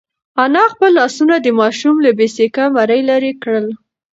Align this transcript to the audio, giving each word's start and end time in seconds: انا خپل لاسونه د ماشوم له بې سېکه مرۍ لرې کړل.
انا 0.43 0.63
خپل 0.73 0.89
لاسونه 0.99 1.35
د 1.41 1.47
ماشوم 1.59 1.95
له 2.05 2.11
بې 2.17 2.27
سېکه 2.35 2.65
مرۍ 2.75 3.01
لرې 3.09 3.31
کړل. 3.41 3.67